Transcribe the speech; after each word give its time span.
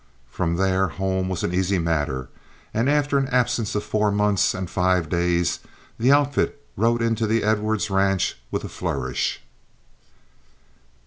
From 0.31 0.55
there 0.55 0.87
home 0.87 1.29
was 1.29 1.43
an 1.43 1.53
easy 1.53 1.77
matter, 1.77 2.27
and 2.73 2.89
after 2.89 3.19
an 3.19 3.27
absence 3.27 3.75
of 3.75 3.83
four 3.83 4.11
months 4.11 4.55
and 4.55 4.67
five 4.67 5.09
days 5.09 5.59
the 5.99 6.11
outfit 6.11 6.65
rode 6.75 7.03
into 7.03 7.27
the 7.27 7.43
Edwards 7.43 7.91
ranch 7.91 8.35
with 8.49 8.63
a 8.63 8.67
flourish. 8.67 9.43